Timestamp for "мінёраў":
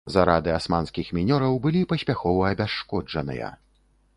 1.17-1.59